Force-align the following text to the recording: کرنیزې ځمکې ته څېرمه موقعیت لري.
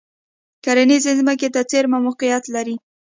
کرنیزې 0.63 1.11
ځمکې 1.19 1.47
ته 1.53 1.61
څېرمه 1.69 1.99
موقعیت 2.05 2.43
لري. 2.55 2.75